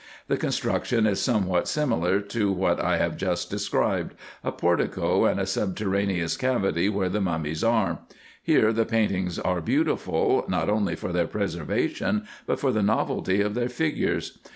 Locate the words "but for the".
12.47-12.81